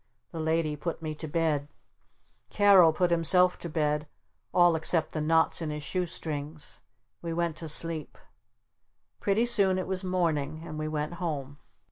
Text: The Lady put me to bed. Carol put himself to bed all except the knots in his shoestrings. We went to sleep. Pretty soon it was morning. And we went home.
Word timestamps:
The 0.31 0.39
Lady 0.39 0.75
put 0.75 1.03
me 1.03 1.13
to 1.13 1.27
bed. 1.27 1.67
Carol 2.49 2.91
put 2.91 3.11
himself 3.11 3.59
to 3.59 3.69
bed 3.69 4.07
all 4.51 4.75
except 4.75 5.13
the 5.13 5.21
knots 5.21 5.61
in 5.61 5.69
his 5.69 5.83
shoestrings. 5.83 6.81
We 7.21 7.33
went 7.33 7.55
to 7.57 7.69
sleep. 7.69 8.17
Pretty 9.19 9.45
soon 9.45 9.77
it 9.77 9.85
was 9.85 10.03
morning. 10.03 10.63
And 10.65 10.79
we 10.79 10.87
went 10.87 11.13
home. 11.21 11.59